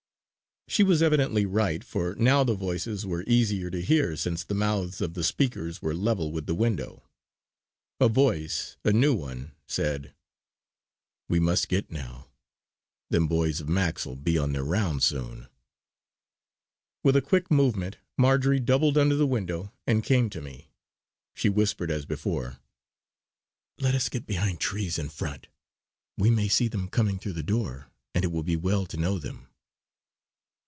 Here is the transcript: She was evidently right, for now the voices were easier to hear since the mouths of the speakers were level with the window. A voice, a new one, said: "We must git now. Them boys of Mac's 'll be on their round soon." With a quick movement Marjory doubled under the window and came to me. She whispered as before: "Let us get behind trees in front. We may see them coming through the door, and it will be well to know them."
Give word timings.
She 0.67 0.83
was 0.83 1.01
evidently 1.01 1.45
right, 1.45 1.83
for 1.83 2.15
now 2.15 2.45
the 2.45 2.53
voices 2.53 3.05
were 3.05 3.25
easier 3.27 3.69
to 3.69 3.81
hear 3.81 4.15
since 4.15 4.41
the 4.45 4.53
mouths 4.55 5.01
of 5.01 5.15
the 5.15 5.23
speakers 5.23 5.81
were 5.81 5.93
level 5.93 6.31
with 6.31 6.45
the 6.45 6.55
window. 6.55 7.03
A 7.99 8.07
voice, 8.07 8.77
a 8.85 8.93
new 8.93 9.13
one, 9.13 9.51
said: 9.67 10.13
"We 11.27 11.41
must 11.41 11.67
git 11.67 11.91
now. 11.91 12.29
Them 13.09 13.27
boys 13.27 13.59
of 13.59 13.67
Mac's 13.67 14.05
'll 14.05 14.13
be 14.15 14.37
on 14.37 14.53
their 14.53 14.63
round 14.63 15.03
soon." 15.03 15.47
With 17.03 17.17
a 17.17 17.21
quick 17.21 17.51
movement 17.51 17.97
Marjory 18.17 18.61
doubled 18.61 18.97
under 18.97 19.17
the 19.17 19.27
window 19.27 19.73
and 19.85 20.05
came 20.05 20.29
to 20.29 20.39
me. 20.41 20.69
She 21.35 21.49
whispered 21.49 21.91
as 21.91 22.05
before: 22.05 22.59
"Let 23.81 23.93
us 23.93 24.07
get 24.07 24.25
behind 24.25 24.61
trees 24.61 24.97
in 24.97 25.09
front. 25.09 25.49
We 26.17 26.29
may 26.29 26.47
see 26.47 26.69
them 26.69 26.87
coming 26.87 27.19
through 27.19 27.33
the 27.33 27.43
door, 27.43 27.89
and 28.15 28.23
it 28.23 28.31
will 28.31 28.43
be 28.43 28.55
well 28.55 28.85
to 28.85 28.95
know 28.95 29.19
them." 29.19 29.49